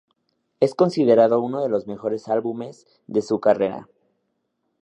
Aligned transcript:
Es 0.59 0.73
considerado 0.73 1.41
uno 1.41 1.61
de 1.61 1.69
los 1.69 1.85
mejores 1.85 2.27
álbumes 2.27 2.87
de 3.05 3.21
su 3.21 3.39
carrera. 3.39 3.87